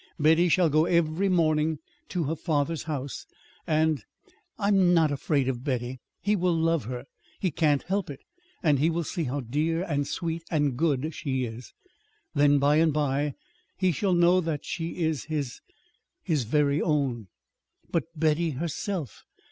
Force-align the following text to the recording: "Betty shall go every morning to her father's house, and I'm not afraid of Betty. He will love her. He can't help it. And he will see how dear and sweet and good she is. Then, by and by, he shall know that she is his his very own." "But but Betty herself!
"Betty 0.19 0.49
shall 0.49 0.67
go 0.67 0.85
every 0.85 1.29
morning 1.29 1.77
to 2.09 2.23
her 2.23 2.35
father's 2.35 2.81
house, 2.89 3.27
and 3.67 4.03
I'm 4.57 4.95
not 4.95 5.11
afraid 5.11 5.47
of 5.47 5.63
Betty. 5.63 5.99
He 6.19 6.35
will 6.35 6.55
love 6.57 6.85
her. 6.85 7.05
He 7.39 7.51
can't 7.51 7.83
help 7.83 8.09
it. 8.09 8.19
And 8.63 8.79
he 8.79 8.89
will 8.89 9.03
see 9.03 9.25
how 9.25 9.41
dear 9.41 9.83
and 9.83 10.07
sweet 10.07 10.41
and 10.49 10.75
good 10.75 11.13
she 11.13 11.43
is. 11.45 11.71
Then, 12.33 12.57
by 12.57 12.77
and 12.77 12.91
by, 12.91 13.35
he 13.77 13.91
shall 13.91 14.13
know 14.15 14.41
that 14.41 14.65
she 14.65 15.03
is 15.03 15.25
his 15.25 15.61
his 16.23 16.45
very 16.45 16.81
own." 16.81 17.27
"But 17.91 18.05
but 18.15 18.19
Betty 18.19 18.49
herself! 18.57 19.21